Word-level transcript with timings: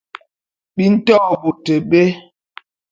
Bi 0.75 0.85
nto 0.95 1.17
bôt 1.41 1.65
bé. 1.89 2.03